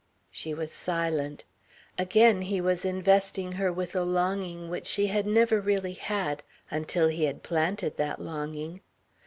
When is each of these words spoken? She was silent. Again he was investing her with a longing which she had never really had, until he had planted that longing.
She 0.31 0.55
was 0.55 0.73
silent. 0.73 1.45
Again 1.95 2.41
he 2.41 2.59
was 2.59 2.85
investing 2.85 3.51
her 3.51 3.71
with 3.71 3.95
a 3.95 4.01
longing 4.01 4.67
which 4.67 4.87
she 4.87 5.05
had 5.13 5.27
never 5.27 5.61
really 5.61 5.93
had, 5.93 6.41
until 6.71 7.07
he 7.07 7.25
had 7.25 7.43
planted 7.43 7.97
that 7.97 8.19
longing. 8.19 8.81